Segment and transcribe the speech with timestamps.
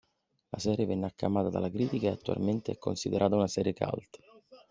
[0.49, 4.17] La serie venne acclamata dalla critica e attualmente è considerata una serie cult.